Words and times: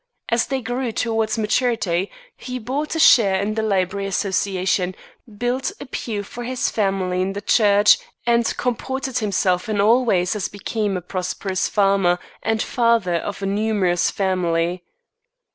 As 0.29 0.47
they 0.47 0.61
grew 0.63 0.91
towards 0.91 1.37
maturity, 1.37 2.09
he 2.35 2.57
bought 2.57 2.95
a 2.95 2.99
share 2.99 3.39
in 3.39 3.53
the 3.53 3.61
Library 3.61 4.07
Association, 4.07 4.95
built 5.37 5.71
a 5.79 5.85
pew 5.85 6.23
for 6.23 6.43
his 6.43 6.71
family 6.71 7.21
in 7.21 7.33
the 7.33 7.39
church, 7.41 7.99
and 8.25 8.57
comported 8.57 9.19
himself 9.19 9.69
in 9.69 9.79
all 9.79 10.03
ways 10.03 10.35
as 10.35 10.47
became 10.47 10.97
a 10.97 11.01
prosperous 11.01 11.67
farmer 11.67 12.17
and 12.41 12.63
father 12.63 13.13
of 13.17 13.43
a 13.43 13.45
numerous 13.45 14.09
family. 14.09 14.83